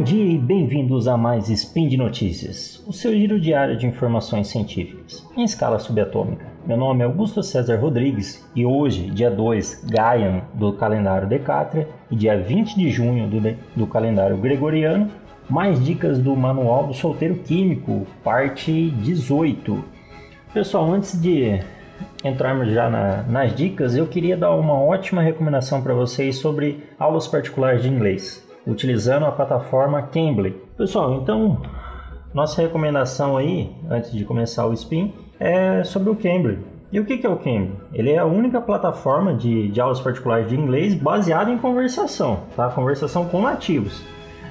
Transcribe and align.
Bom 0.00 0.04
dia 0.04 0.32
e 0.32 0.38
bem-vindos 0.38 1.06
a 1.06 1.14
mais 1.14 1.50
Spin 1.50 1.86
de 1.86 1.98
Notícias, 1.98 2.82
o 2.86 2.92
seu 2.92 3.12
giro 3.12 3.38
diário 3.38 3.76
de 3.76 3.86
informações 3.86 4.48
científicas, 4.48 5.28
em 5.36 5.44
escala 5.44 5.78
subatômica. 5.78 6.46
Meu 6.66 6.78
nome 6.78 7.02
é 7.02 7.04
Augusto 7.04 7.42
César 7.42 7.76
Rodrigues 7.76 8.42
e 8.56 8.64
hoje, 8.64 9.10
dia 9.10 9.30
2, 9.30 9.84
Gaian 9.90 10.40
do 10.54 10.72
calendário 10.72 11.28
Decátria 11.28 11.86
e 12.10 12.16
dia 12.16 12.40
20 12.40 12.76
de 12.76 12.88
junho 12.88 13.28
do, 13.28 13.56
do 13.76 13.86
calendário 13.86 14.38
Gregoriano, 14.38 15.10
mais 15.50 15.84
dicas 15.84 16.18
do 16.18 16.34
Manual 16.34 16.86
do 16.86 16.94
Solteiro 16.94 17.34
Químico, 17.34 18.06
parte 18.24 18.88
18. 19.02 19.84
Pessoal, 20.54 20.90
antes 20.90 21.20
de 21.20 21.60
entrarmos 22.24 22.72
já 22.72 22.88
na, 22.88 23.22
nas 23.24 23.54
dicas, 23.54 23.94
eu 23.94 24.06
queria 24.06 24.34
dar 24.34 24.52
uma 24.52 24.80
ótima 24.80 25.20
recomendação 25.20 25.82
para 25.82 25.92
vocês 25.92 26.36
sobre 26.36 26.84
aulas 26.98 27.28
particulares 27.28 27.82
de 27.82 27.90
inglês 27.90 28.48
utilizando 28.66 29.26
a 29.26 29.32
plataforma 29.32 30.02
Cambly. 30.02 30.50
Pessoal, 30.76 31.14
então 31.14 31.60
nossa 32.32 32.62
recomendação 32.62 33.36
aí, 33.36 33.74
antes 33.90 34.12
de 34.12 34.24
começar 34.24 34.66
o 34.66 34.72
spin, 34.72 35.12
é 35.38 35.82
sobre 35.82 36.10
o 36.10 36.16
Cambly. 36.16 36.58
E 36.92 36.98
o 37.00 37.04
que 37.04 37.24
é 37.26 37.28
o 37.28 37.36
Cambly? 37.36 37.72
Ele 37.92 38.10
é 38.10 38.18
a 38.18 38.24
única 38.24 38.60
plataforma 38.60 39.34
de, 39.34 39.68
de 39.68 39.80
aulas 39.80 40.00
particulares 40.00 40.48
de 40.48 40.56
inglês 40.56 40.94
baseada 40.94 41.50
em 41.50 41.58
conversação, 41.58 42.40
tá? 42.56 42.68
Conversação 42.68 43.24
com 43.26 43.42
nativos. 43.42 44.02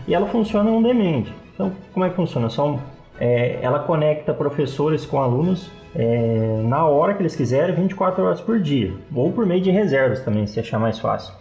E 0.07 0.13
ela 0.13 0.27
funciona 0.27 0.69
on 0.69 0.81
demand. 0.81 1.25
Então, 1.53 1.71
como 1.93 2.05
é 2.05 2.09
que 2.09 2.15
funciona? 2.15 2.49
Só, 2.49 2.77
é, 3.19 3.59
ela 3.61 3.79
conecta 3.79 4.33
professores 4.33 5.05
com 5.05 5.21
alunos 5.21 5.69
é, 5.95 6.61
na 6.63 6.85
hora 6.85 7.13
que 7.13 7.21
eles 7.21 7.35
quiserem, 7.35 7.75
24 7.75 8.23
horas 8.23 8.41
por 8.41 8.59
dia, 8.59 8.93
ou 9.13 9.31
por 9.31 9.45
meio 9.45 9.61
de 9.61 9.71
reservas 9.71 10.21
também, 10.21 10.45
se 10.45 10.59
achar 10.59 10.79
mais 10.79 10.99
fácil. 10.99 11.33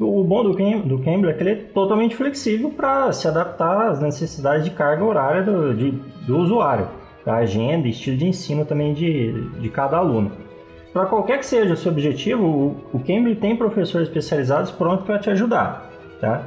O 0.00 0.24
bom 0.24 0.42
do, 0.42 0.52
do 0.52 0.98
Cambly 0.98 1.30
é 1.30 1.34
que 1.34 1.42
ele 1.42 1.50
é 1.50 1.54
totalmente 1.56 2.16
flexível 2.16 2.70
para 2.70 3.12
se 3.12 3.28
adaptar 3.28 3.90
às 3.90 4.00
necessidades 4.00 4.64
de 4.64 4.70
carga 4.70 5.04
horária 5.04 5.42
do, 5.42 5.74
de, 5.74 5.90
do 6.26 6.38
usuário, 6.38 6.88
da 7.24 7.36
agenda 7.36 7.86
e 7.86 7.90
estilo 7.90 8.16
de 8.16 8.26
ensino 8.26 8.64
também 8.64 8.94
de, 8.94 9.30
de 9.60 9.68
cada 9.68 9.98
aluno. 9.98 10.32
Para 10.90 11.04
qualquer 11.04 11.38
que 11.38 11.44
seja 11.44 11.74
o 11.74 11.76
seu 11.76 11.92
objetivo, 11.92 12.42
o, 12.92 12.96
o 12.96 13.34
tem 13.34 13.54
professores 13.56 14.08
especializados 14.08 14.70
prontos 14.70 15.04
para 15.04 15.18
te 15.18 15.28
ajudar. 15.28 15.90
Tá? 16.18 16.46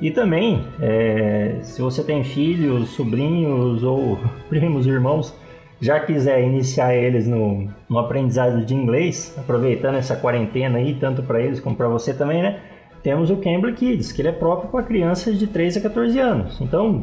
E 0.00 0.12
também, 0.12 0.64
é, 0.80 1.56
se 1.62 1.82
você 1.82 2.04
tem 2.04 2.22
filhos, 2.22 2.90
sobrinhos 2.90 3.82
ou 3.82 4.16
primos, 4.48 4.86
irmãos, 4.86 5.34
já 5.80 5.98
quiser 5.98 6.44
iniciar 6.44 6.94
eles 6.94 7.26
no, 7.26 7.68
no 7.88 7.98
aprendizado 7.98 8.64
de 8.64 8.72
inglês, 8.72 9.34
aproveitando 9.36 9.96
essa 9.96 10.14
quarentena 10.14 10.78
aí, 10.78 10.94
tanto 10.94 11.24
para 11.24 11.40
eles 11.40 11.58
como 11.58 11.74
para 11.74 11.88
você 11.88 12.14
também, 12.14 12.40
né? 12.40 12.60
Temos 13.02 13.30
o 13.30 13.36
Cambly 13.36 13.72
Kids, 13.72 14.12
que 14.12 14.22
ele 14.22 14.28
é 14.28 14.32
próprio 14.32 14.70
para 14.70 14.82
crianças 14.82 15.38
de 15.38 15.46
3 15.46 15.78
a 15.78 15.80
14 15.80 16.18
anos. 16.18 16.60
Então, 16.60 17.02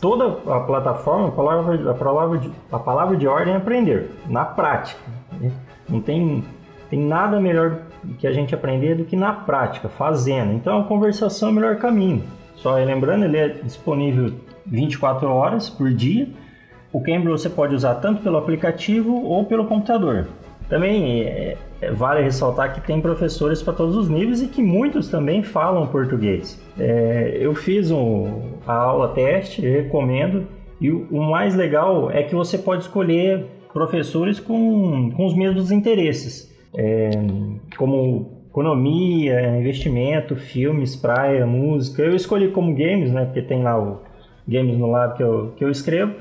toda 0.00 0.38
a 0.50 0.60
plataforma, 0.60 1.28
a 1.28 1.32
palavra, 1.32 1.90
a 1.90 1.94
palavra, 1.94 2.38
de, 2.38 2.50
a 2.72 2.78
palavra 2.78 3.16
de 3.16 3.26
ordem 3.26 3.54
é 3.54 3.56
aprender, 3.56 4.10
na 4.28 4.44
prática. 4.44 5.00
Né? 5.40 5.52
Não 5.88 6.00
tem, 6.00 6.42
tem 6.88 6.98
nada 6.98 7.38
melhor 7.38 7.80
que 8.18 8.26
a 8.26 8.32
gente 8.32 8.54
aprender 8.54 8.94
do 8.94 9.04
que 9.04 9.16
na 9.16 9.32
prática, 9.32 9.88
fazendo. 9.88 10.52
Então, 10.52 10.80
a 10.80 10.84
conversação 10.84 11.48
é 11.48 11.52
o 11.52 11.54
melhor 11.54 11.76
caminho. 11.76 12.22
Só 12.56 12.74
lembrando, 12.76 13.24
ele 13.24 13.36
é 13.36 13.48
disponível 13.48 14.32
24 14.64 15.28
horas 15.28 15.68
por 15.68 15.92
dia. 15.92 16.28
O 16.92 17.00
Cambly 17.00 17.28
você 17.28 17.50
pode 17.50 17.74
usar 17.74 17.96
tanto 17.96 18.22
pelo 18.22 18.38
aplicativo 18.38 19.22
ou 19.22 19.44
pelo 19.44 19.66
computador. 19.66 20.28
Também 20.68 21.22
é, 21.22 21.56
vale 21.94 22.22
ressaltar 22.22 22.74
que 22.74 22.80
tem 22.80 23.00
professores 23.00 23.62
para 23.62 23.74
todos 23.74 23.96
os 23.96 24.08
níveis 24.08 24.42
e 24.42 24.48
que 24.48 24.62
muitos 24.62 25.08
também 25.08 25.42
falam 25.42 25.86
português. 25.86 26.60
É, 26.78 27.36
eu 27.40 27.54
fiz 27.54 27.90
um, 27.90 28.40
a 28.66 28.74
aula 28.74 29.08
teste, 29.08 29.60
recomendo, 29.60 30.46
e 30.80 30.90
o, 30.90 31.06
o, 31.10 31.22
mais 31.22 31.54
legal 31.54 32.10
é 32.10 32.22
que 32.22 32.34
você 32.34 32.58
pode 32.58 32.82
escolher 32.82 33.46
professores 33.72 34.40
com, 34.40 35.10
com 35.10 35.26
os 35.26 35.34
mesmos 35.34 35.70
interesses, 35.70 36.54
é, 36.74 37.10
como 37.76 38.44
economia, 38.48 39.58
investimento, 39.58 40.34
filmes, 40.36 40.96
praia, 40.96 41.46
música. 41.46 42.02
Eu 42.02 42.16
escolhi 42.16 42.48
como 42.48 42.74
games, 42.74 43.12
né, 43.12 43.24
porque 43.26 43.42
tem 43.42 43.62
lá 43.62 43.78
o 43.78 44.00
Games 44.48 44.78
no 44.78 44.90
Lab 44.90 45.16
que 45.16 45.22
eu, 45.22 45.52
que 45.56 45.64
eu 45.64 45.70
escrevo 45.70 46.14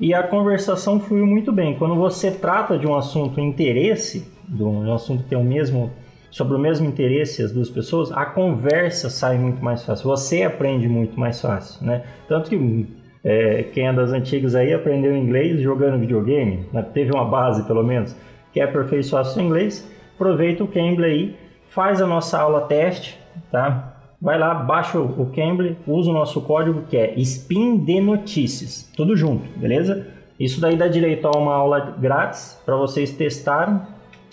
e 0.00 0.14
a 0.14 0.22
conversação 0.22 1.00
fluiu 1.00 1.26
muito 1.26 1.52
bem. 1.52 1.74
Quando 1.74 1.96
você 1.96 2.30
trata 2.30 2.78
de 2.78 2.86
um 2.86 2.94
assunto 2.94 3.40
interesse, 3.40 4.30
de 4.48 4.62
um 4.62 4.92
assunto 4.92 5.22
que 5.22 5.28
tem 5.28 5.38
o 5.38 5.44
mesmo 5.44 5.90
sobre 6.30 6.56
o 6.56 6.58
mesmo 6.58 6.86
interesse 6.86 7.42
as 7.42 7.52
duas 7.52 7.70
pessoas, 7.70 8.12
a 8.12 8.26
conversa 8.26 9.08
sai 9.08 9.38
muito 9.38 9.64
mais 9.64 9.84
fácil. 9.84 10.04
Você 10.08 10.42
aprende 10.42 10.86
muito 10.88 11.18
mais 11.18 11.40
fácil, 11.40 11.86
né? 11.86 12.04
Tanto 12.28 12.50
que 12.50 12.86
é, 13.24 13.62
quem 13.72 13.88
é 13.88 13.92
das 13.92 14.12
antigas 14.12 14.54
aí 14.54 14.72
aprendeu 14.72 15.16
inglês 15.16 15.60
jogando 15.60 15.98
videogame, 15.98 16.66
né? 16.72 16.82
teve 16.82 17.10
uma 17.12 17.24
base 17.24 17.66
pelo 17.66 17.82
menos. 17.82 18.14
Quer 18.52 18.62
aperfeiçoar 18.62 19.24
seu 19.24 19.42
inglês? 19.42 19.90
Aproveita 20.14 20.64
o 20.64 20.68
Cambly 20.68 21.04
aí, 21.04 21.36
faz 21.68 22.02
a 22.02 22.06
nossa 22.06 22.38
aula 22.38 22.62
teste, 22.62 23.18
tá? 23.50 23.98
vai 24.20 24.38
lá, 24.38 24.52
baixa 24.54 24.98
o 24.98 25.26
Cambly, 25.26 25.76
usa 25.86 26.10
o 26.10 26.12
nosso 26.12 26.40
código 26.42 26.82
que 26.82 26.96
é 26.96 27.14
SPIN 27.18 27.78
de 27.78 28.00
Notícias, 28.00 28.90
tudo 28.96 29.16
junto, 29.16 29.48
beleza? 29.58 30.06
Isso 30.38 30.60
daí 30.60 30.76
dá 30.76 30.88
direito 30.88 31.26
a 31.26 31.36
uma 31.36 31.54
aula 31.54 31.96
grátis 31.98 32.60
para 32.64 32.76
vocês 32.76 33.12
testarem. 33.12 33.80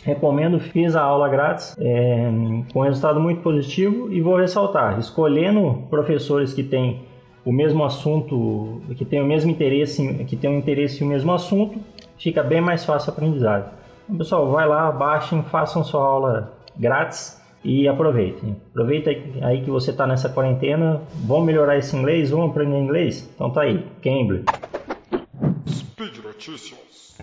Recomendo, 0.06 0.60
fiz 0.60 0.96
a 0.96 1.02
aula 1.02 1.28
grátis 1.28 1.76
é, 1.80 2.30
com 2.72 2.82
resultado 2.82 3.20
muito 3.20 3.42
positivo 3.42 4.14
e 4.14 4.22
vou 4.22 4.38
ressaltar, 4.38 5.00
escolhendo 5.00 5.84
professores 5.90 6.54
que 6.54 6.62
têm 6.62 7.02
o 7.44 7.52
mesmo 7.52 7.84
assunto, 7.84 8.82
que 8.96 9.04
têm 9.04 9.20
o 9.20 9.26
mesmo 9.26 9.50
interesse, 9.50 10.24
que 10.26 10.36
têm 10.36 10.52
um 10.52 10.60
interesse 10.60 11.04
no 11.04 11.10
mesmo 11.10 11.34
assunto, 11.34 11.80
fica 12.20 12.44
bem 12.44 12.62
mais 12.62 12.86
fácil 12.86 13.10
o 13.10 13.14
aprendizado. 13.14 13.72
Então, 14.04 14.18
pessoal, 14.18 14.52
vai 14.52 14.68
lá, 14.68 14.92
baixem, 14.92 15.42
façam 15.42 15.84
sua 15.84 16.04
aula 16.06 16.54
grátis 16.78 17.42
e 17.64 17.88
aproveitem. 17.88 18.56
Aproveita 18.70 19.10
aí 19.42 19.64
que 19.64 19.72
você 19.72 19.90
está 19.90 20.06
nessa 20.06 20.30
quarentena. 20.30 21.02
Vamos 21.26 21.46
melhorar 21.46 21.78
esse 21.78 21.96
inglês? 21.96 22.30
Vamos 22.30 22.52
aprender 22.52 22.78
inglês? 22.78 23.28
Então 23.34 23.50
tá 23.50 23.62
aí, 23.62 23.84
Cambly. 24.04 24.44
Speed 25.68 26.24
Notícias. 26.24 27.18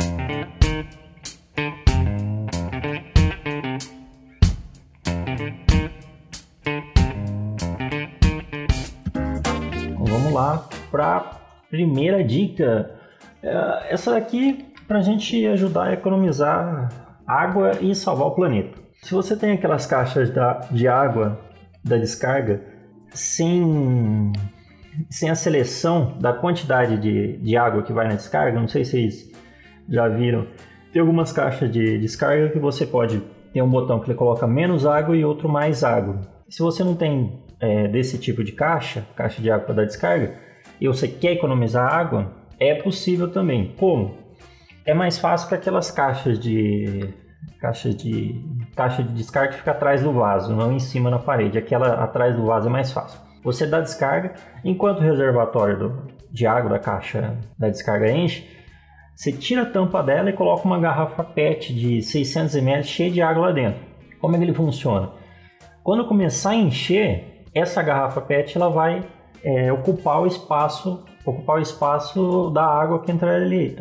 Para 11.03 11.41
primeira 11.69 12.23
dica. 12.23 12.93
É, 13.43 13.93
essa 13.93 14.13
daqui 14.13 14.65
para 14.87 14.99
a 14.99 15.03
gente 15.03 15.45
ajudar 15.49 15.89
a 15.89 15.93
economizar 15.95 16.91
água 17.27 17.73
e 17.81 17.93
salvar 17.93 18.29
o 18.29 18.31
planeta. 18.31 18.79
Se 19.03 19.13
você 19.13 19.37
tem 19.37 19.53
aquelas 19.53 19.85
caixas 19.85 20.31
da, 20.31 20.61
de 20.71 20.87
água 20.87 21.41
da 21.83 21.97
descarga 21.97 22.63
sem, 23.11 24.33
sem 25.11 25.29
a 25.29 25.35
seleção 25.35 26.17
da 26.21 26.33
quantidade 26.33 26.97
de, 26.99 27.37
de 27.39 27.57
água 27.57 27.83
que 27.83 27.93
vai 27.93 28.07
na 28.07 28.15
descarga, 28.15 28.61
não 28.61 28.69
sei 28.69 28.85
se 28.85 28.93
vocês 28.93 29.33
já 29.89 30.07
viram, 30.07 30.47
tem 30.93 31.01
algumas 31.01 31.33
caixas 31.33 31.69
de 31.73 31.99
descarga 31.99 32.51
que 32.51 32.61
você 32.61 32.87
pode 32.87 33.21
ter 33.53 33.61
um 33.61 33.69
botão 33.69 33.99
que 33.99 34.09
ele 34.09 34.17
coloca 34.17 34.47
menos 34.47 34.87
água 34.87 35.17
e 35.17 35.25
outro 35.25 35.49
mais 35.49 35.83
água. 35.83 36.21
Se 36.49 36.61
você 36.61 36.85
não 36.85 36.95
tem 36.95 37.43
é, 37.59 37.89
desse 37.89 38.19
tipo 38.19 38.45
de 38.45 38.53
caixa, 38.53 39.05
caixa 39.17 39.43
de 39.43 39.51
água 39.51 39.67
para 39.67 39.75
dar 39.75 39.85
descarga, 39.87 40.42
e 40.83 40.89
você 40.89 41.07
quer 41.07 41.35
economizar 41.35 41.95
água, 41.95 42.33
é 42.59 42.75
possível 42.75 43.31
também. 43.31 43.73
Como? 43.79 44.17
É 44.85 44.93
mais 44.93 45.17
fácil 45.17 45.49
que 45.49 45.55
aquelas 45.55 45.93
caixas 45.93 46.41
de 46.41 47.09
caixa 47.61 47.91
de 47.91 48.45
caixa 48.75 49.01
de 49.05 49.15
descarga 49.15 49.53
fica 49.53 49.71
atrás 49.71 50.03
do 50.03 50.13
vaso, 50.13 50.53
não 50.57 50.73
em 50.73 50.81
cima 50.81 51.09
na 51.09 51.21
parede. 51.21 51.57
Aquela 51.57 52.03
atrás 52.03 52.35
do 52.35 52.47
vaso 52.47 52.67
é 52.67 52.71
mais 52.71 52.91
fácil. 52.91 53.21
Você 53.45 53.65
dá 53.65 53.79
descarga, 53.79 54.35
enquanto 54.65 54.99
o 54.99 55.03
reservatório 55.03 55.79
do, 55.79 56.03
de 56.33 56.49
água 56.49 56.71
da 56.71 56.81
caixa 56.81 57.39
da 57.57 57.69
descarga 57.69 58.11
enche, 58.11 58.45
você 59.15 59.31
tira 59.31 59.63
a 59.63 59.67
tampa 59.67 60.03
dela 60.03 60.31
e 60.31 60.33
coloca 60.33 60.65
uma 60.65 60.81
garrafa 60.81 61.23
PET 61.23 61.73
de 61.73 62.03
600 62.03 62.57
ml 62.57 62.83
cheia 62.83 63.11
de 63.11 63.23
água 63.23 63.47
lá 63.47 63.53
dentro. 63.53 63.81
Como 64.21 64.35
é 64.35 64.39
que 64.39 64.45
ele 64.45 64.55
funciona? 64.55 65.11
Quando 65.85 66.09
começar 66.09 66.51
a 66.51 66.57
encher, 66.57 67.45
essa 67.55 67.81
garrafa 67.85 68.21
PET 68.21 68.57
ela 68.57 68.69
vai 68.69 69.07
é, 69.45 69.73
ocupar 69.73 70.23
o 70.23 70.27
espaço 70.27 71.05
ocupar 71.25 71.59
o 71.59 71.61
espaço 71.61 72.51
da 72.51 72.65
água 72.65 73.01
que 73.01 73.13
entraria, 73.13 73.77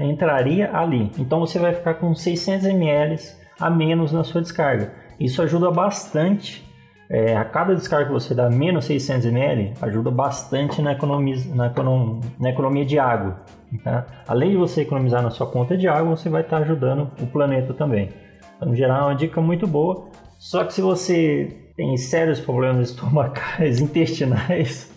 entraria, 0.00 0.70
ali. 0.72 1.10
Então 1.18 1.40
você 1.40 1.58
vai 1.58 1.74
ficar 1.74 1.94
com 1.94 2.14
600 2.14 2.66
ml 2.66 3.18
a 3.58 3.68
menos 3.68 4.12
na 4.12 4.24
sua 4.24 4.40
descarga. 4.40 4.92
Isso 5.18 5.42
ajuda 5.42 5.70
bastante. 5.70 6.68
É, 7.12 7.36
a 7.36 7.44
cada 7.44 7.74
descarga 7.74 8.06
que 8.06 8.12
você 8.12 8.34
dá 8.34 8.48
menos 8.48 8.84
600 8.84 9.26
ml, 9.26 9.74
ajuda 9.82 10.12
bastante 10.12 10.80
na 10.80 10.92
economia, 10.92 11.36
na 11.54 11.66
economia, 11.66 12.20
na 12.38 12.50
economia 12.50 12.84
de 12.84 12.98
água. 13.00 13.40
Tá? 13.82 14.06
Além 14.28 14.50
de 14.50 14.56
você 14.56 14.82
economizar 14.82 15.20
na 15.20 15.30
sua 15.30 15.46
conta 15.48 15.76
de 15.76 15.88
água, 15.88 16.16
você 16.16 16.28
vai 16.28 16.42
estar 16.42 16.58
ajudando 16.58 17.10
o 17.20 17.26
planeta 17.26 17.74
também. 17.74 18.10
Então, 18.56 18.74
geral, 18.76 19.00
é 19.00 19.04
uma 19.06 19.14
dica 19.16 19.40
muito 19.40 19.66
boa. 19.66 20.06
Só 20.38 20.64
que 20.64 20.72
se 20.72 20.80
você 20.80 21.69
tem 21.80 21.96
sérios 21.96 22.38
problemas 22.38 22.90
estomacais, 22.90 23.80
intestinais, 23.80 24.92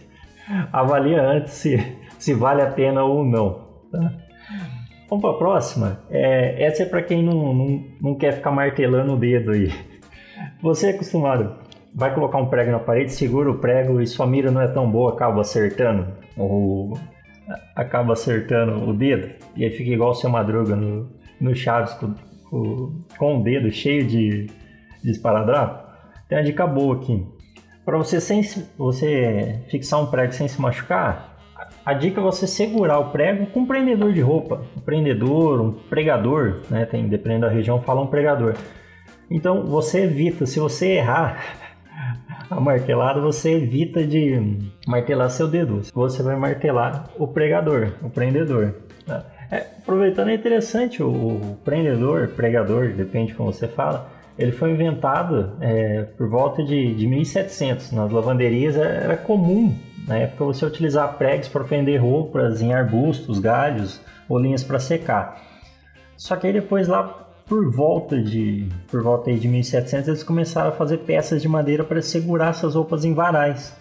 avalia 0.69 1.21
antes 1.21 1.53
se, 1.53 1.77
se 2.19 2.33
vale 2.33 2.61
a 2.61 2.69
pena 2.69 3.05
ou 3.05 3.23
não. 3.23 3.61
Tá? 3.89 4.11
Vamos 5.09 5.21
para 5.21 5.31
a 5.31 5.37
próxima. 5.37 5.99
É, 6.09 6.61
essa 6.61 6.83
é 6.83 6.85
para 6.85 7.01
quem 7.01 7.23
não, 7.23 7.53
não, 7.53 7.85
não 8.01 8.15
quer 8.15 8.33
ficar 8.33 8.51
martelando 8.51 9.13
o 9.13 9.17
dedo 9.17 9.51
aí. 9.51 9.71
Você 10.61 10.87
é 10.87 10.89
acostumado, 10.89 11.55
vai 11.95 12.13
colocar 12.13 12.37
um 12.37 12.47
prego 12.47 12.71
na 12.71 12.79
parede, 12.79 13.13
segura 13.13 13.49
o 13.49 13.59
prego 13.59 14.01
e 14.01 14.05
sua 14.05 14.27
mira 14.27 14.51
não 14.51 14.59
é 14.59 14.67
tão 14.67 14.91
boa, 14.91 15.13
acaba 15.13 15.39
acertando 15.39 16.07
ou 16.35 16.99
acaba 17.77 18.11
acertando 18.11 18.89
o 18.89 18.93
dedo 18.93 19.29
e 19.55 19.63
aí 19.63 19.71
fica 19.71 19.89
igual 19.89 20.11
o 20.11 20.15
seu 20.15 20.29
Madruga 20.29 20.75
no, 20.75 21.09
no 21.39 21.55
Chaves 21.55 21.93
com, 21.93 22.13
com, 22.49 23.03
com 23.17 23.39
o 23.39 23.43
dedo 23.43 23.71
cheio 23.71 24.05
de, 24.05 24.47
de 25.01 25.11
esparadrapo. 25.11 25.92
Tem 26.33 26.39
uma 26.39 26.45
dica 26.45 26.65
boa 26.65 26.95
aqui. 26.95 27.23
Para 27.85 27.95
você, 27.95 28.19
sem, 28.19 28.41
você 28.75 29.59
fixar 29.69 30.01
um 30.01 30.07
prego 30.07 30.33
sem 30.33 30.47
se 30.47 30.59
machucar, 30.59 31.37
a 31.85 31.93
dica 31.93 32.19
é 32.19 32.23
você 32.23 32.47
segurar 32.47 32.97
o 32.97 33.11
prego 33.11 33.45
com 33.45 33.59
um 33.59 33.65
prendedor 33.67 34.11
de 34.11 34.19
roupa. 34.19 34.65
Um 34.75 34.79
prendedor, 34.79 35.61
um 35.61 35.73
pregador, 35.73 36.61
né? 36.71 36.87
Tem, 36.87 37.07
dependendo 37.07 37.41
da 37.45 37.51
região, 37.51 37.79
fala 37.83 38.01
um 38.01 38.07
pregador. 38.07 38.55
Então 39.29 39.67
você 39.67 40.05
evita, 40.05 40.47
se 40.47 40.59
você 40.59 40.93
errar 40.93 41.37
a 42.49 42.59
martelada, 42.59 43.21
você 43.21 43.51
evita 43.51 44.03
de 44.03 44.57
martelar 44.87 45.29
seu 45.29 45.47
dedo. 45.47 45.81
Você 45.93 46.23
vai 46.23 46.35
martelar 46.35 47.11
o 47.15 47.27
pregador, 47.27 47.91
o 48.01 48.09
prendedor. 48.09 48.73
Tá? 49.05 49.23
É, 49.53 49.67
aproveitando, 49.77 50.29
é 50.29 50.33
interessante 50.33 51.03
o, 51.03 51.09
o 51.09 51.57
prendedor, 51.63 52.29
pregador, 52.29 52.93
depende 52.93 53.33
como 53.33 53.51
você 53.51 53.67
fala 53.67 54.11
ele 54.37 54.51
foi 54.51 54.71
inventado 54.71 55.51
é, 55.61 56.03
por 56.17 56.27
volta 56.27 56.63
de, 56.63 56.93
de 56.95 57.07
1700. 57.07 57.91
Nas 57.91 58.11
lavanderias 58.11 58.75
era 58.75 59.15
comum, 59.15 59.75
na 60.07 60.17
época, 60.17 60.45
você 60.45 60.65
utilizar 60.65 61.17
pregos 61.17 61.47
para 61.47 61.63
prender 61.63 62.01
roupas 62.01 62.61
em 62.61 62.73
arbustos, 62.73 63.39
galhos 63.39 64.01
ou 64.27 64.39
linhas 64.39 64.63
para 64.63 64.79
secar. 64.79 65.41
Só 66.17 66.35
que 66.35 66.47
aí 66.47 66.53
depois 66.53 66.87
lá 66.87 67.19
por 67.45 67.69
volta 67.69 68.21
de 68.21 68.69
por 68.89 69.03
volta 69.03 69.31
de 69.33 69.47
1700 69.47 70.07
eles 70.07 70.23
começaram 70.23 70.69
a 70.69 70.71
fazer 70.71 70.99
peças 70.99 71.41
de 71.41 71.47
madeira 71.47 71.83
para 71.83 72.01
segurar 72.01 72.49
essas 72.49 72.75
roupas 72.75 73.03
em 73.05 73.13
varais. 73.13 73.75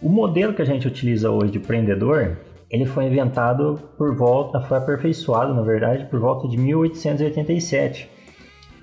O 0.00 0.08
modelo 0.08 0.54
que 0.54 0.62
a 0.62 0.64
gente 0.64 0.86
utiliza 0.86 1.30
hoje 1.30 1.52
de 1.52 1.58
prendedor, 1.58 2.36
ele 2.70 2.86
foi 2.86 3.06
inventado 3.06 3.80
por 3.96 4.14
volta, 4.14 4.60
foi 4.60 4.78
aperfeiçoado 4.78 5.54
na 5.54 5.62
verdade 5.62 6.06
por 6.06 6.20
volta 6.20 6.48
de 6.48 6.56
1887 6.56 8.16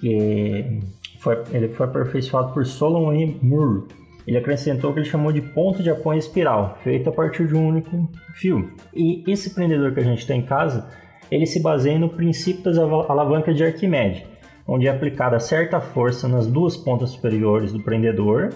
que 0.03 0.81
foi, 1.19 1.41
ele 1.53 1.69
foi 1.69 1.85
aperfeiçoado 1.85 2.53
por 2.53 2.65
Solomon. 2.65 3.35
Moore. 3.41 3.87
Ele 4.27 4.37
acrescentou 4.37 4.91
o 4.91 4.93
que 4.93 4.99
ele 4.99 5.07
chamou 5.09 5.31
de 5.31 5.41
ponto 5.41 5.81
de 5.81 5.89
apoio 5.89 6.19
espiral, 6.19 6.77
feito 6.83 7.09
a 7.09 7.13
partir 7.13 7.47
de 7.47 7.55
um 7.55 7.67
único 7.67 8.09
fio. 8.33 8.69
E 8.93 9.23
esse 9.25 9.53
prendedor 9.53 9.93
que 9.93 10.01
a 10.01 10.03
gente 10.03 10.27
tem 10.27 10.41
em 10.41 10.45
casa, 10.45 10.89
ele 11.31 11.45
se 11.45 11.61
baseia 11.61 11.97
no 11.97 12.09
princípio 12.09 12.63
das 12.63 12.77
alavancas 12.77 13.55
de 13.55 13.63
Arquimedes, 13.63 14.23
onde 14.67 14.87
é 14.87 14.91
aplicada 14.91 15.39
certa 15.39 15.79
força 15.79 16.27
nas 16.27 16.47
duas 16.47 16.75
pontas 16.75 17.11
superiores 17.11 17.71
do 17.71 17.81
prendedor, 17.81 18.49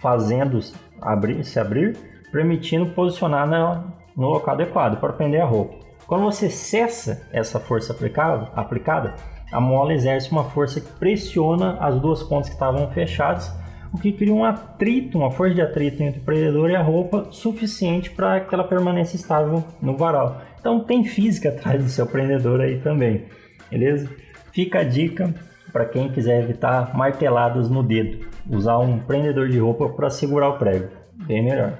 fazendo 0.00 0.58
abrir, 1.00 1.44
se 1.44 1.58
abrir, 1.58 1.96
permitindo 2.32 2.86
posicionar 2.86 3.46
na, 3.46 3.84
no 4.16 4.28
local 4.28 4.54
adequado 4.54 5.00
para 5.00 5.12
prender 5.12 5.40
a 5.40 5.46
roupa. 5.46 5.84
Quando 6.06 6.24
você 6.24 6.50
cessa 6.50 7.26
essa 7.32 7.58
força 7.58 7.92
aplicada, 7.92 8.50
aplicada 8.54 9.14
a 9.50 9.60
mola 9.60 9.94
exerce 9.94 10.30
uma 10.30 10.44
força 10.44 10.80
que 10.80 10.92
pressiona 10.92 11.76
as 11.80 12.00
duas 12.00 12.22
pontas 12.22 12.48
que 12.48 12.54
estavam 12.54 12.90
fechadas, 12.90 13.52
o 13.92 13.98
que 13.98 14.12
cria 14.12 14.34
um 14.34 14.44
atrito, 14.44 15.16
uma 15.16 15.30
força 15.30 15.54
de 15.54 15.62
atrito 15.62 16.02
entre 16.02 16.20
o 16.20 16.24
prendedor 16.24 16.70
e 16.70 16.74
a 16.74 16.82
roupa 16.82 17.28
suficiente 17.30 18.10
para 18.10 18.40
que 18.40 18.52
ela 18.52 18.64
permaneça 18.64 19.14
estável 19.14 19.62
no 19.80 19.96
varal. 19.96 20.42
Então 20.58 20.80
tem 20.80 21.04
física 21.04 21.50
atrás 21.50 21.82
do 21.82 21.88
seu 21.88 22.06
prendedor 22.06 22.60
aí 22.60 22.80
também, 22.80 23.26
beleza? 23.70 24.10
Fica 24.52 24.80
a 24.80 24.84
dica 24.84 25.32
para 25.72 25.84
quem 25.84 26.10
quiser 26.10 26.42
evitar 26.42 26.96
marteladas 26.96 27.70
no 27.70 27.82
dedo, 27.82 28.26
usar 28.50 28.78
um 28.78 28.98
prendedor 28.98 29.48
de 29.48 29.58
roupa 29.58 29.88
para 29.88 30.10
segurar 30.10 30.48
o 30.50 30.58
prego, 30.58 30.88
bem 31.26 31.44
melhor. 31.44 31.78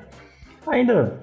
Ainda 0.67 1.21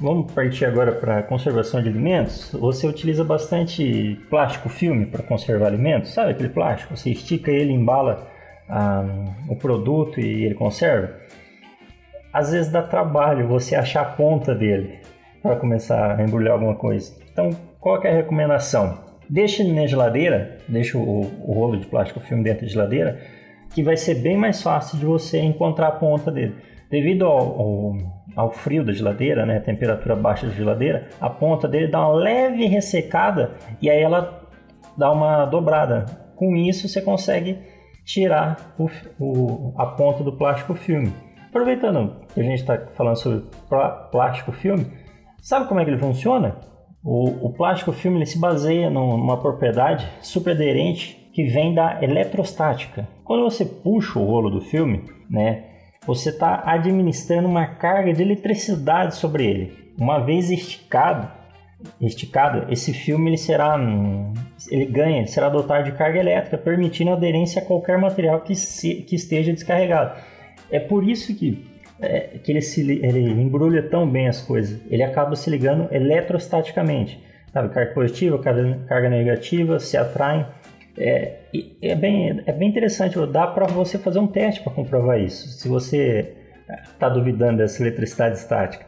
Vamos 0.00 0.30
partir 0.32 0.64
agora 0.64 0.92
para 0.92 1.24
conservação 1.24 1.82
de 1.82 1.88
alimentos. 1.88 2.52
Você 2.52 2.86
utiliza 2.86 3.24
bastante 3.24 4.16
plástico 4.30 4.68
filme 4.68 5.06
para 5.06 5.24
conservar 5.24 5.66
alimentos, 5.66 6.12
sabe 6.12 6.30
aquele 6.30 6.50
plástico? 6.50 6.96
Você 6.96 7.10
estica 7.10 7.50
ele, 7.50 7.72
embala 7.72 8.28
ah, 8.68 9.04
o 9.48 9.56
produto 9.56 10.20
e 10.20 10.44
ele 10.44 10.54
conserva. 10.54 11.16
Às 12.32 12.52
vezes 12.52 12.70
dá 12.70 12.80
trabalho 12.80 13.48
você 13.48 13.74
achar 13.74 14.02
a 14.02 14.04
ponta 14.04 14.54
dele 14.54 15.00
para 15.42 15.56
começar 15.56 16.16
a 16.16 16.22
embrulhar 16.22 16.52
alguma 16.52 16.76
coisa. 16.76 17.12
Então, 17.32 17.50
qual 17.80 18.00
é 18.04 18.08
a 18.08 18.14
recomendação? 18.14 19.00
Deixe 19.28 19.62
ele 19.62 19.72
na 19.72 19.84
geladeira, 19.88 20.58
deixa 20.68 20.96
o, 20.96 21.22
o 21.22 21.52
rolo 21.52 21.76
de 21.76 21.86
plástico 21.86 22.20
filme 22.20 22.44
dentro 22.44 22.64
da 22.64 22.70
geladeira, 22.70 23.20
que 23.74 23.82
vai 23.82 23.96
ser 23.96 24.14
bem 24.16 24.36
mais 24.36 24.62
fácil 24.62 24.96
de 24.96 25.04
você 25.04 25.40
encontrar 25.40 25.88
a 25.88 25.92
ponta 25.92 26.30
dele. 26.30 26.54
Devido 26.88 27.26
ao, 27.26 27.60
ao 27.60 28.17
ao 28.38 28.52
frio 28.52 28.84
da 28.84 28.92
geladeira, 28.92 29.44
né, 29.44 29.58
temperatura 29.58 30.14
baixa 30.14 30.46
da 30.46 30.52
geladeira, 30.52 31.08
a 31.20 31.28
ponta 31.28 31.66
dele 31.66 31.88
dá 31.88 31.98
uma 31.98 32.14
leve 32.14 32.66
ressecada 32.66 33.50
e 33.82 33.90
aí 33.90 34.00
ela 34.00 34.48
dá 34.96 35.10
uma 35.10 35.44
dobrada. 35.44 36.06
Com 36.36 36.54
isso 36.54 36.88
você 36.88 37.02
consegue 37.02 37.58
tirar 38.04 38.74
o, 38.78 38.88
o, 39.18 39.74
a 39.76 39.86
ponta 39.86 40.22
do 40.22 40.32
plástico 40.32 40.74
filme. 40.74 41.12
Aproveitando 41.48 42.14
que 42.32 42.40
a 42.40 42.44
gente 42.44 42.60
está 42.60 42.78
falando 42.94 43.16
sobre 43.16 43.44
plástico 44.12 44.52
filme, 44.52 44.86
sabe 45.42 45.66
como 45.66 45.80
é 45.80 45.84
que 45.84 45.90
ele 45.90 45.98
funciona? 45.98 46.54
O, 47.02 47.48
o 47.48 47.52
plástico 47.52 47.90
filme 47.90 48.24
se 48.24 48.38
baseia 48.38 48.88
numa 48.88 49.36
propriedade 49.38 50.08
superaderente 50.22 51.28
que 51.34 51.42
vem 51.42 51.74
da 51.74 52.00
eletrostática. 52.04 53.08
Quando 53.24 53.42
você 53.42 53.64
puxa 53.64 54.16
o 54.16 54.24
rolo 54.24 54.48
do 54.48 54.60
filme, 54.60 55.02
né, 55.28 55.77
você 56.08 56.30
está 56.30 56.62
administrando 56.64 57.46
uma 57.46 57.66
carga 57.66 58.14
de 58.14 58.22
eletricidade 58.22 59.14
sobre 59.16 59.44
ele. 59.44 59.92
Uma 60.00 60.18
vez 60.18 60.50
esticado, 60.50 61.30
esticado, 62.00 62.64
esse 62.72 62.94
filme 62.94 63.28
ele 63.28 63.36
será, 63.36 63.78
ele 64.70 64.86
ganha, 64.86 65.18
ele 65.18 65.26
será 65.26 65.50
dotado 65.50 65.84
de 65.84 65.92
carga 65.92 66.18
elétrica, 66.18 66.56
permitindo 66.56 67.10
aderência 67.10 67.60
a 67.60 67.64
qualquer 67.64 67.98
material 67.98 68.40
que, 68.40 68.54
se, 68.54 69.02
que 69.02 69.16
esteja 69.16 69.52
descarregado. 69.52 70.18
É 70.70 70.80
por 70.80 71.06
isso 71.06 71.36
que, 71.36 71.66
é, 72.00 72.38
que 72.42 72.52
ele, 72.52 72.62
se, 72.62 72.80
ele 72.80 73.28
embrulha 73.28 73.82
tão 73.82 74.08
bem 74.08 74.28
as 74.28 74.40
coisas. 74.40 74.80
Ele 74.90 75.02
acaba 75.02 75.36
se 75.36 75.50
ligando 75.50 75.92
eletrostaticamente. 75.92 77.22
Sabe? 77.52 77.68
Carga 77.68 77.92
positiva, 77.92 78.38
carga, 78.38 79.10
negativa 79.10 79.78
se 79.78 79.98
atraem 79.98 80.46
é, 80.96 81.37
é, 81.82 81.94
bem, 81.94 82.42
é 82.46 82.52
bem 82.52 82.68
interessante, 82.68 83.18
dá 83.26 83.46
para 83.46 83.66
você 83.66 83.98
fazer 83.98 84.18
um 84.18 84.26
teste 84.26 84.62
para 84.62 84.72
comprovar 84.72 85.20
isso. 85.20 85.48
Se 85.48 85.68
você 85.68 86.34
está 86.92 87.08
duvidando 87.08 87.58
dessa 87.58 87.82
eletricidade 87.82 88.36
estática, 88.36 88.84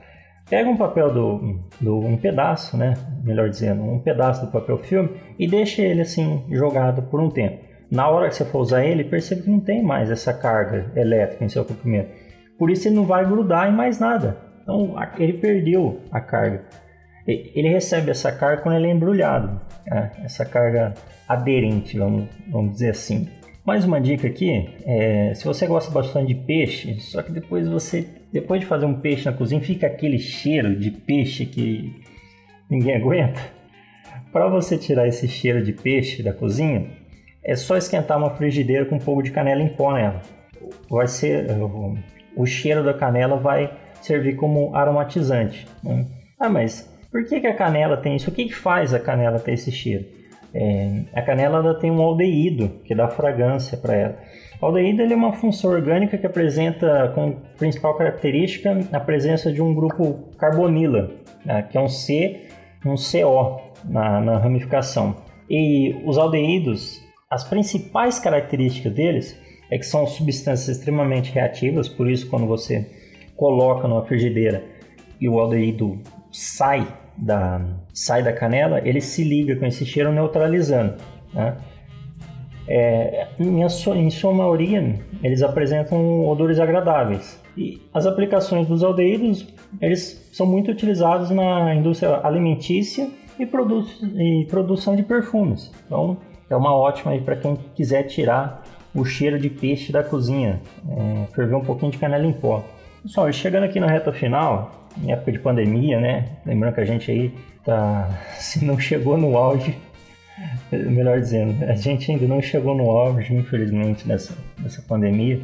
pega 0.48 0.68
um 0.68 0.76
papel 0.76 1.12
do, 1.12 1.60
do, 1.80 1.98
um 1.98 2.16
pedaço, 2.16 2.76
né? 2.76 2.94
Melhor 3.24 3.48
dizendo, 3.48 3.82
um 3.82 4.00
pedaço 4.00 4.44
do 4.44 4.52
papel 4.52 4.78
filme 4.78 5.10
e 5.38 5.46
deixa 5.46 5.82
ele 5.82 6.02
assim 6.02 6.44
jogado 6.50 7.02
por 7.02 7.20
um 7.20 7.30
tempo. 7.30 7.64
Na 7.90 8.08
hora 8.08 8.28
que 8.28 8.36
você 8.36 8.44
for 8.44 8.60
usar 8.60 8.84
ele, 8.84 9.04
percebe 9.04 9.42
que 9.42 9.50
não 9.50 9.60
tem 9.60 9.82
mais 9.82 10.10
essa 10.10 10.32
carga 10.32 10.92
elétrica 10.94 11.44
em 11.44 11.48
seu 11.48 11.64
comprimento. 11.64 12.10
Por 12.58 12.70
isso 12.70 12.86
ele 12.86 12.94
não 12.94 13.04
vai 13.04 13.24
grudar 13.24 13.68
em 13.68 13.74
mais 13.74 13.98
nada. 13.98 14.36
Então 14.62 14.94
ele 15.18 15.34
perdeu 15.34 16.00
a 16.12 16.20
carga. 16.20 16.64
Ele 17.54 17.68
recebe 17.68 18.10
essa 18.10 18.32
carga 18.32 18.62
quando 18.62 18.76
ele 18.76 18.86
é 18.86 18.90
embrulhado, 18.90 19.60
né? 19.86 20.12
essa 20.24 20.44
carga 20.44 20.94
aderente, 21.28 21.98
vamos, 21.98 22.28
vamos 22.48 22.72
dizer 22.72 22.90
assim. 22.90 23.28
Mais 23.64 23.84
uma 23.84 24.00
dica 24.00 24.26
aqui, 24.26 24.70
é, 24.84 25.32
se 25.34 25.44
você 25.44 25.66
gosta 25.66 25.92
bastante 25.92 26.28
de 26.28 26.34
peixe, 26.34 26.98
só 27.00 27.22
que 27.22 27.30
depois 27.30 27.68
você, 27.68 28.06
depois 28.32 28.60
de 28.60 28.66
fazer 28.66 28.86
um 28.86 29.00
peixe 29.00 29.26
na 29.26 29.32
cozinha, 29.32 29.60
fica 29.60 29.86
aquele 29.86 30.18
cheiro 30.18 30.78
de 30.78 30.90
peixe 30.90 31.44
que 31.44 31.94
ninguém 32.68 32.96
aguenta. 33.00 33.40
Para 34.32 34.48
você 34.48 34.78
tirar 34.78 35.06
esse 35.06 35.28
cheiro 35.28 35.62
de 35.62 35.72
peixe 35.72 36.22
da 36.22 36.32
cozinha, 36.32 36.90
é 37.44 37.54
só 37.54 37.76
esquentar 37.76 38.18
uma 38.18 38.30
frigideira 38.30 38.86
com 38.86 38.96
um 38.96 39.00
pouco 39.00 39.22
de 39.22 39.30
canela 39.30 39.62
em 39.62 39.68
pó 39.68 39.92
nela. 39.92 40.20
Vai 40.88 41.06
ser 41.06 41.46
o, 42.36 42.46
cheiro 42.46 42.84
da 42.84 42.94
canela 42.94 43.36
vai 43.36 43.72
servir 44.00 44.36
como 44.36 44.74
aromatizante. 44.74 45.66
Né? 45.82 46.06
Ah, 46.38 46.48
mas 46.48 46.89
por 47.10 47.24
que, 47.24 47.40
que 47.40 47.46
a 47.46 47.54
canela 47.54 47.96
tem 47.96 48.16
isso? 48.16 48.30
O 48.30 48.32
que, 48.32 48.46
que 48.46 48.54
faz 48.54 48.94
a 48.94 49.00
canela 49.00 49.38
ter 49.38 49.52
esse 49.52 49.72
cheiro? 49.72 50.04
É, 50.52 51.02
a 51.12 51.22
canela 51.22 51.58
ela 51.58 51.74
tem 51.74 51.90
um 51.90 52.00
aldeído 52.00 52.68
que 52.84 52.94
dá 52.94 53.08
fragrância 53.08 53.78
para 53.78 53.94
ela. 53.94 54.18
O 54.60 54.66
aldeído 54.66 55.02
ele 55.02 55.12
é 55.12 55.16
uma 55.16 55.32
função 55.32 55.70
orgânica 55.70 56.18
que 56.18 56.26
apresenta 56.26 57.12
como 57.14 57.40
principal 57.56 57.96
característica 57.96 58.78
a 58.92 59.00
presença 59.00 59.52
de 59.52 59.62
um 59.62 59.74
grupo 59.74 60.30
carbonila, 60.38 61.10
né, 61.44 61.62
que 61.62 61.78
é 61.78 61.80
um 61.80 61.88
C, 61.88 62.48
um 62.84 62.94
CO 62.94 63.60
na, 63.84 64.20
na 64.20 64.38
ramificação. 64.38 65.16
E 65.48 65.96
os 66.04 66.18
aldeídos, 66.18 67.00
as 67.30 67.44
principais 67.44 68.18
características 68.18 68.92
deles 68.92 69.40
é 69.70 69.78
que 69.78 69.86
são 69.86 70.06
substâncias 70.06 70.76
extremamente 70.76 71.32
reativas, 71.32 71.88
por 71.88 72.10
isso 72.10 72.28
quando 72.28 72.46
você 72.46 72.86
coloca 73.36 73.86
numa 73.86 74.04
frigideira 74.04 74.64
e 75.20 75.28
o 75.28 75.38
aldeído 75.38 75.98
sai 76.32 76.86
da, 77.16 77.60
sai 77.92 78.22
da 78.22 78.32
canela, 78.32 78.80
ele 78.86 79.00
se 79.00 79.22
liga 79.22 79.56
com 79.56 79.66
esse 79.66 79.84
cheiro 79.84 80.12
neutralizando. 80.12 80.94
Né? 81.34 81.56
É, 82.68 83.28
em, 83.38 83.68
sua, 83.68 83.96
em 83.96 84.10
sua 84.10 84.32
maioria, 84.32 84.94
eles 85.22 85.42
apresentam 85.42 86.26
odores 86.26 86.60
agradáveis. 86.60 87.40
E 87.56 87.82
as 87.92 88.06
aplicações 88.06 88.66
dos 88.66 88.82
aldeídos, 88.84 89.46
eles 89.80 90.30
são 90.32 90.46
muito 90.46 90.70
utilizados 90.70 91.30
na 91.30 91.74
indústria 91.74 92.20
alimentícia 92.22 93.10
e, 93.38 93.44
produ 93.44 93.84
e 94.16 94.46
produção 94.48 94.94
de 94.94 95.02
perfumes. 95.02 95.72
Então, 95.84 96.16
é 96.48 96.56
uma 96.56 96.74
ótima 96.74 97.16
para 97.18 97.36
quem 97.36 97.56
quiser 97.74 98.04
tirar 98.04 98.62
o 98.94 99.04
cheiro 99.04 99.38
de 99.38 99.48
peixe 99.48 99.92
da 99.92 100.02
cozinha, 100.02 100.60
é, 100.88 101.26
ferver 101.34 101.56
um 101.56 101.64
pouquinho 101.64 101.92
de 101.92 101.98
canela 101.98 102.26
em 102.26 102.32
pó. 102.32 102.64
Pessoal, 103.02 103.32
chegando 103.32 103.64
aqui 103.64 103.80
na 103.80 103.86
reta 103.86 104.12
final, 104.12 104.79
em 104.98 105.12
época 105.12 105.32
de 105.32 105.38
pandemia, 105.38 106.00
né? 106.00 106.28
Lembrando 106.44 106.74
que 106.74 106.80
a 106.80 106.84
gente 106.84 107.10
aí 107.10 107.34
tá, 107.64 108.08
se 108.38 108.64
não 108.64 108.78
chegou 108.78 109.16
no 109.16 109.36
auge, 109.36 109.76
melhor 110.72 111.20
dizendo, 111.20 111.64
a 111.64 111.74
gente 111.74 112.10
ainda 112.10 112.26
não 112.26 112.40
chegou 112.40 112.74
no 112.74 112.90
auge, 112.90 113.34
infelizmente, 113.34 114.06
nessa, 114.06 114.36
nessa 114.58 114.82
pandemia 114.82 115.40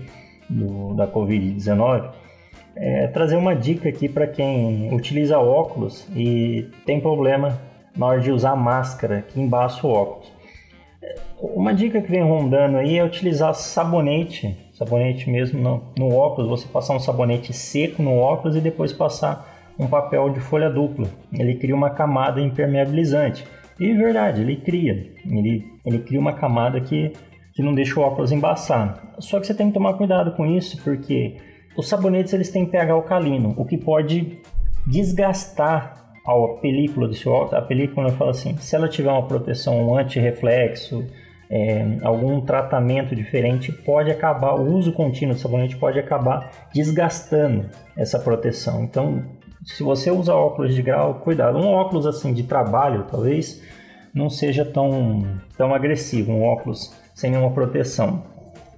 do, 0.49 0.95
da 0.95 1.07
Covid-19. 1.07 2.11
É, 2.79 3.07
trazer 3.07 3.37
uma 3.37 3.55
dica 3.55 3.89
aqui 3.89 4.09
para 4.09 4.27
quem 4.27 4.95
utiliza 4.95 5.39
óculos 5.39 6.07
e 6.15 6.69
tem 6.85 7.01
problema 7.01 7.59
na 7.97 8.07
hora 8.07 8.21
de 8.21 8.31
usar 8.31 8.55
máscara 8.55 9.23
que 9.23 9.41
embaça 9.41 9.87
o 9.87 9.91
óculos. 9.91 10.31
Uma 11.41 11.73
dica 11.73 12.01
que 12.01 12.11
vem 12.11 12.23
rondando 12.23 12.77
aí 12.77 12.99
é 12.99 13.05
utilizar 13.05 13.55
sabonete, 13.55 14.57
sabonete 14.77 15.31
mesmo 15.31 15.61
no, 15.61 15.83
no 15.97 16.15
óculos, 16.15 16.49
você 16.49 16.69
passar 16.69 16.95
um 16.95 17.01
sabonete 17.01 17.53
seco 17.53 18.03
no 18.03 18.17
óculos 18.19 18.57
e 18.57 18.61
depois 18.61 18.93
passar 18.93 19.75
um 19.79 19.87
papel 19.87 20.31
de 20.31 20.41
folha 20.41 20.71
dupla. 20.71 21.09
Ele 21.33 21.55
cria 21.55 21.75
uma 21.75 21.91
camada 21.91 22.41
impermeabilizante. 22.41 23.45
E 23.79 23.93
verdade, 23.93 24.41
ele 24.43 24.57
cria. 24.57 25.13
Ele, 25.25 25.65
ele 25.85 25.99
cria 26.01 26.21
uma 26.21 26.33
camada 26.33 26.81
que, 26.81 27.13
que 27.55 27.63
não 27.63 27.75
deixa 27.75 27.99
o 27.99 28.03
óculos 28.03 28.33
embaçar. 28.33 29.15
Só 29.19 29.41
que 29.41 29.47
você 29.47 29.55
tem 29.55 29.69
que 29.69 29.75
tomar 29.75 29.95
cuidado 29.95 30.33
com 30.33 30.47
isso, 30.47 30.83
porque 30.83 31.37
os 31.77 31.89
sabonetes 31.89 32.33
eles 32.33 32.51
têm 32.51 32.67
pH 32.67 32.93
alcalino, 32.93 33.55
o 33.57 33.65
que 33.65 33.77
pode 33.77 34.39
desgastar 34.87 36.07
a 36.27 36.49
película 36.61 37.07
do 37.07 37.15
seu 37.15 37.33
óculos, 37.33 37.55
a 37.55 37.63
película 37.63 38.09
eu 38.09 38.13
falo 38.13 38.31
assim, 38.31 38.57
se 38.57 38.75
ela 38.75 38.89
tiver 38.89 39.11
uma 39.11 39.27
proteção 39.27 39.97
anti-reflexo, 39.97 41.07
é, 41.51 41.99
algum 42.03 42.41
tratamento 42.41 43.15
diferente, 43.15 43.71
pode 43.71 44.11
acabar, 44.11 44.55
o 44.55 44.75
uso 44.75 44.93
contínuo 44.93 45.35
do 45.35 45.41
sabonete 45.41 45.77
pode 45.77 45.99
acabar 45.99 46.51
desgastando 46.73 47.67
essa 47.97 48.19
proteção. 48.19 48.83
Então, 48.85 49.23
se 49.65 49.83
você 49.83 50.11
usa 50.11 50.35
óculos 50.35 50.75
de 50.75 50.83
grau, 50.83 51.15
cuidado. 51.15 51.59
Um 51.59 51.69
óculos 51.69 52.07
assim 52.07 52.33
de 52.33 52.43
trabalho, 52.43 53.05
talvez, 53.11 53.63
não 54.15 54.31
seja 54.31 54.65
tão, 54.65 55.27
tão 55.57 55.75
agressivo, 55.75 56.33
um 56.33 56.43
óculos 56.43 56.95
sem 57.15 57.31
nenhuma 57.31 57.51
proteção. 57.51 58.23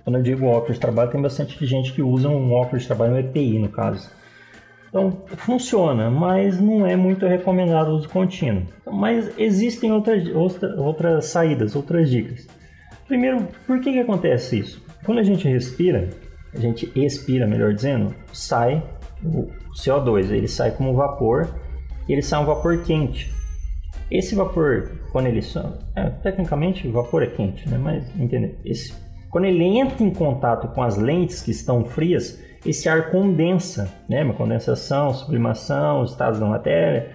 Quando 0.04 0.16
eu 0.16 0.22
digo 0.22 0.46
óculos 0.46 0.74
de 0.74 0.80
trabalho, 0.80 1.10
tem 1.10 1.20
bastante 1.20 1.64
gente 1.66 1.92
que 1.92 2.02
usa 2.02 2.28
um 2.28 2.52
óculos 2.52 2.82
de 2.82 2.88
trabalho, 2.88 3.14
um 3.14 3.18
EPI 3.18 3.58
no 3.58 3.68
caso 3.68 4.17
então 4.88 5.22
funciona, 5.36 6.10
mas 6.10 6.58
não 6.60 6.86
é 6.86 6.96
muito 6.96 7.26
recomendado 7.26 7.88
o 7.88 7.96
uso 7.96 8.08
contínuo. 8.08 8.64
Mas 8.90 9.30
existem 9.38 9.92
outras, 9.92 10.26
outras 10.78 11.26
saídas, 11.26 11.76
outras 11.76 12.10
dicas. 12.10 12.46
Primeiro, 13.06 13.46
por 13.66 13.80
que, 13.80 13.92
que 13.92 14.00
acontece 14.00 14.58
isso? 14.58 14.82
Quando 15.04 15.18
a 15.18 15.22
gente 15.22 15.46
respira, 15.46 16.08
a 16.54 16.58
gente 16.58 16.90
expira, 16.94 17.46
melhor 17.46 17.74
dizendo, 17.74 18.14
sai 18.32 18.82
o 19.22 19.48
CO2, 19.74 20.30
ele 20.30 20.48
sai 20.48 20.70
como 20.70 20.94
vapor, 20.94 21.48
ele 22.08 22.22
sai 22.22 22.42
um 22.42 22.46
vapor 22.46 22.82
quente. 22.82 23.30
Esse 24.10 24.34
vapor, 24.34 24.92
quando 25.12 25.26
ele 25.26 25.40
é, 25.94 26.04
tecnicamente 26.22 26.88
o 26.88 26.92
vapor 26.92 27.22
é 27.22 27.26
quente, 27.26 27.68
né? 27.68 27.76
Mas 27.76 28.04
entender, 28.18 28.58
esse, 28.64 28.94
quando 29.30 29.44
ele 29.44 29.64
entra 29.64 30.02
em 30.02 30.10
contato 30.10 30.68
com 30.68 30.82
as 30.82 30.96
lentes 30.96 31.42
que 31.42 31.50
estão 31.50 31.84
frias, 31.84 32.42
esse 32.64 32.88
ar 32.88 33.10
condensa, 33.10 33.92
né? 34.08 34.22
Uma 34.22 34.34
condensação, 34.34 35.12
sublimação, 35.12 36.04
estados 36.04 36.40
da 36.40 36.46
matéria, 36.46 37.10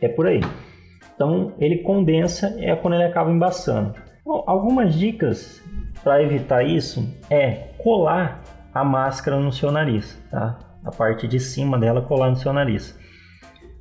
é 0.00 0.08
por 0.08 0.26
aí. 0.26 0.40
Então 1.14 1.52
ele 1.58 1.78
condensa 1.78 2.56
é 2.58 2.74
quando 2.74 2.94
ele 2.94 3.04
acaba 3.04 3.30
embaçando. 3.30 3.94
Bom, 4.24 4.42
algumas 4.46 4.94
dicas 4.94 5.62
para 6.02 6.22
evitar 6.22 6.62
isso 6.62 7.06
é 7.28 7.68
colar 7.78 8.42
a 8.72 8.84
máscara 8.84 9.38
no 9.38 9.52
seu 9.52 9.70
nariz, 9.70 10.18
tá? 10.30 10.58
A 10.84 10.90
parte 10.90 11.28
de 11.28 11.38
cima 11.38 11.78
dela 11.78 12.00
colar 12.00 12.30
no 12.30 12.36
seu 12.36 12.52
nariz, 12.52 12.98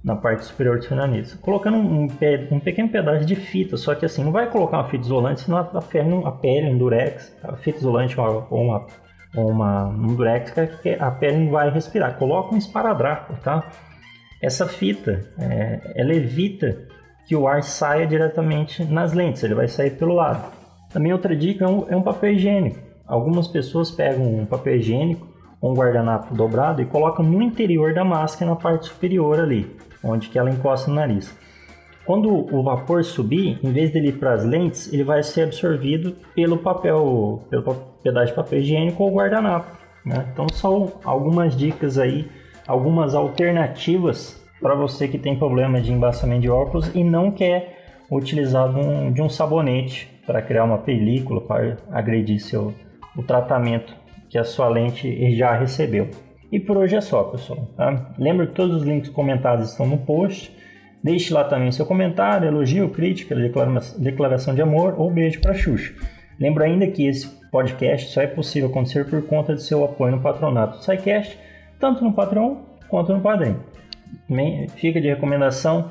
na 0.04 0.16
parte 0.16 0.44
superior 0.44 0.80
do 0.80 0.84
seu 0.84 0.98
nariz, 0.98 1.34
colocando 1.36 1.78
um, 1.78 2.08
um 2.52 2.60
pequeno 2.60 2.90
pedaço 2.90 3.26
de 3.26 3.36
fita, 3.36 3.78
só 3.78 3.96
que 3.96 4.06
assim 4.06 4.24
não 4.24 4.32
vai 4.32 4.50
colocar 4.50 4.78
uma 4.78 4.90
fita 4.90 5.06
isolante, 5.06 5.42
senão 5.42 5.60
a 5.60 6.28
a 6.28 6.32
pele 6.32 6.76
durex, 6.76 7.38
a 7.44 7.56
fita 7.56 7.78
isolante 7.78 8.20
ou 8.20 8.48
uma 8.52 8.86
uma, 9.36 9.88
um 9.88 10.16
durex 10.16 10.52
que 10.82 10.90
a 10.90 11.12
pele 11.12 11.46
não 11.46 11.52
vai 11.52 11.70
respirar. 11.70 12.18
Coloca 12.18 12.54
um 12.54 12.58
esparadrapo, 12.58 13.34
tá? 13.44 13.64
Essa 14.42 14.68
fita, 14.68 15.22
é, 15.38 15.94
ela 15.96 16.14
evita 16.14 16.78
que 17.28 17.36
o 17.36 17.48
ar 17.48 17.62
saia 17.62 18.08
diretamente 18.08 18.84
nas 18.86 19.14
lentes, 19.14 19.44
ele 19.44 19.54
vai 19.54 19.68
sair 19.68 19.92
pelo 19.92 20.16
lado. 20.16 20.52
Também 20.92 21.14
outra 21.14 21.36
dica 21.36 21.66
é 21.66 21.68
um, 21.68 21.86
é 21.90 21.96
um 21.96 22.02
papel 22.02 22.34
higiênico. 22.34 22.80
Algumas 23.06 23.48
pessoas 23.48 23.92
pegam 23.92 24.40
um 24.40 24.46
papel 24.46 24.78
higiênico 24.78 25.30
um 25.62 25.74
guardanapo 25.74 26.34
dobrado 26.34 26.82
e 26.82 26.86
colocam 26.86 27.26
no 27.26 27.42
interior 27.42 27.94
da 27.94 28.06
máscara, 28.06 28.52
na 28.52 28.56
parte 28.56 28.88
superior 28.88 29.40
ali, 29.40 29.76
onde 30.04 30.30
que 30.30 30.40
ela 30.40 30.50
encosta 30.50 30.90
no 30.90 30.96
nariz. 30.96 31.36
Quando 32.10 32.28
o 32.52 32.64
vapor 32.64 33.04
subir, 33.04 33.60
em 33.64 33.72
vez 33.72 33.92
dele 33.92 34.08
ir 34.08 34.14
para 34.14 34.34
as 34.34 34.44
lentes, 34.44 34.92
ele 34.92 35.04
vai 35.04 35.22
ser 35.22 35.44
absorvido 35.44 36.16
pelo 36.34 36.58
papel, 36.58 37.44
pelo 37.52 37.76
pedaço 38.02 38.30
de 38.30 38.34
papel 38.34 38.60
higiênico 38.62 39.04
ou 39.04 39.14
guardanapo. 39.14 39.78
Né? 40.04 40.28
Então 40.34 40.48
são 40.52 40.92
algumas 41.04 41.56
dicas 41.56 42.00
aí, 42.00 42.28
algumas 42.66 43.14
alternativas 43.14 44.44
para 44.60 44.74
você 44.74 45.08
que 45.08 45.20
tem 45.20 45.38
problema 45.38 45.80
de 45.80 45.94
embaçamento 45.94 46.42
de 46.42 46.50
óculos 46.50 46.90
e 46.96 47.04
não 47.04 47.30
quer 47.30 47.78
utilizar 48.10 48.76
um, 48.76 49.14
de 49.14 49.22
um 49.22 49.30
sabonete 49.30 50.10
para 50.26 50.42
criar 50.42 50.64
uma 50.64 50.80
película 50.80 51.42
para 51.42 51.78
agredir 51.92 52.40
seu, 52.40 52.74
o 53.16 53.22
tratamento 53.22 53.96
que 54.32 54.40
a 54.40 54.44
sua 54.44 54.68
lente 54.68 55.36
já 55.36 55.54
recebeu. 55.54 56.10
E 56.52 56.60
por 56.60 56.76
hoje 56.76 56.96
é 56.96 57.02
só, 57.02 57.26
pessoal. 57.26 57.68
Tá? 57.78 58.16
Lembra 58.18 58.48
que 58.48 58.56
todos 58.56 58.78
os 58.78 58.84
links 58.84 59.12
comentados 59.12 59.70
estão 59.70 59.86
no 59.86 60.00
post. 60.00 60.58
Deixe 61.04 61.34
lá 61.34 61.44
também 61.44 61.72
seu 61.72 61.86
comentário, 61.86 62.48
elogio, 62.48 62.90
crítica, 62.90 63.36
declaração 63.98 64.54
de 64.54 64.62
amor 64.62 64.96
ou 64.98 65.10
beijo 65.10 65.40
para 65.40 65.54
Xuxa. 65.54 65.94
Lembro 66.40 66.64
ainda 66.64 66.88
que 66.88 67.08
esse 67.08 67.28
podcast 67.50 68.12
só 68.12 68.22
é 68.22 68.28
possível 68.28 68.70
acontecer 68.70 69.06
por 69.06 69.22
conta 69.26 69.56
de 69.56 69.64
seu 69.64 69.84
apoio 69.84 70.16
no 70.16 70.22
patronato 70.22 70.78
do 70.78 70.84
SciCast, 70.84 71.38
tanto 71.80 72.04
no 72.04 72.14
Patreon 72.14 72.58
quanto 72.90 73.14
no 73.14 73.22
Padrim. 73.22 73.56
Fica 74.76 75.00
de 75.00 75.08
recomendação 75.08 75.90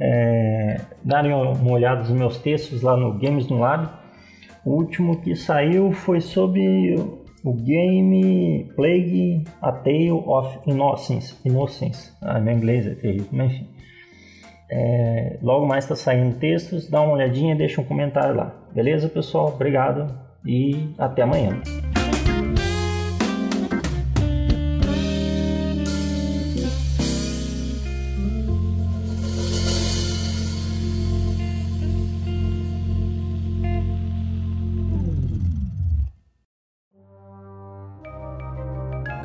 é, 0.00 0.80
darem 1.04 1.32
uma 1.32 1.72
olhada 1.72 2.00
nos 2.00 2.10
meus 2.10 2.38
textos 2.38 2.82
lá 2.82 2.96
no 2.96 3.18
Games 3.18 3.48
no 3.48 3.58
Lab. 3.58 3.88
O 4.64 4.72
último 4.72 5.20
que 5.20 5.34
saiu 5.34 5.92
foi 5.92 6.20
sobre 6.20 6.94
o 7.44 7.52
game 7.54 8.70
Plague 8.76 9.44
A 9.62 9.72
Tale 9.72 10.10
of 10.10 10.58
Innocence. 10.66 11.36
Innocence. 11.44 12.12
Ah, 12.20 12.38
meu 12.38 12.54
inglês 12.54 12.86
é 12.86 12.94
terrível, 12.94 13.28
mas 13.32 13.52
enfim. 13.52 13.68
É, 14.70 15.38
logo 15.42 15.66
mais 15.66 15.84
está 15.84 15.96
saindo 15.96 16.38
textos, 16.38 16.88
dá 16.88 17.00
uma 17.00 17.14
olhadinha, 17.14 17.56
deixa 17.56 17.80
um 17.80 17.84
comentário 17.84 18.34
lá. 18.34 18.54
Beleza, 18.74 19.08
pessoal? 19.08 19.48
Obrigado 19.48 20.06
e 20.44 20.94
até 20.98 21.22
amanhã. 21.22 21.60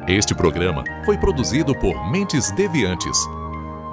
Este 0.08 0.36
programa 0.36 0.84
foi 1.06 1.18
produzido 1.18 1.74
por 1.74 2.12
Mentes 2.12 2.52
Deviantes 2.52 3.18